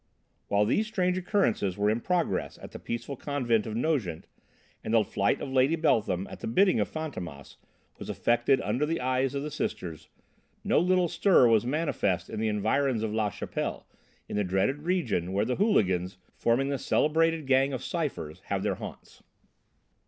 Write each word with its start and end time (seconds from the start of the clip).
While 0.47 0.65
these 0.65 0.87
strange 0.87 1.15
occurrences 1.19 1.77
were 1.77 1.91
in 1.91 2.01
progress 2.01 2.57
at 2.59 2.71
the 2.71 2.79
peaceful 2.79 3.15
convent 3.15 3.67
of 3.67 3.75
Nogent, 3.75 4.25
and 4.83 4.95
the 4.95 5.03
flight 5.03 5.39
of 5.39 5.51
Lady 5.51 5.75
Beltham 5.75 6.25
at 6.27 6.39
the 6.39 6.47
bidding 6.47 6.79
of 6.79 6.91
Fantômas 6.91 7.57
was 7.99 8.09
effected 8.09 8.59
under 8.61 8.83
the 8.87 8.99
eyes 8.99 9.35
of 9.35 9.43
the 9.43 9.51
sisters, 9.51 10.09
no 10.63 10.79
little 10.79 11.07
stir 11.07 11.47
was 11.47 11.67
manifest 11.67 12.31
in 12.31 12.39
the 12.39 12.47
environs 12.47 13.03
of 13.03 13.13
La 13.13 13.29
Chapelle, 13.29 13.85
in 14.27 14.35
the 14.37 14.43
dreaded 14.43 14.79
region 14.81 15.33
where 15.33 15.45
the 15.45 15.57
hooligans, 15.57 16.17
forming 16.35 16.69
the 16.69 16.79
celebrated 16.79 17.45
gang 17.45 17.71
of 17.71 17.83
Cyphers, 17.83 18.41
have 18.45 18.63
their 18.63 18.77
haunts. 18.81 19.21